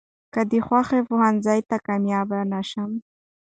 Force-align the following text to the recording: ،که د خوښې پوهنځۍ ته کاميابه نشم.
،که 0.33 0.41
د 0.51 0.53
خوښې 0.67 0.99
پوهنځۍ 1.07 1.59
ته 1.69 1.77
کاميابه 1.87 2.39
نشم. 2.53 2.89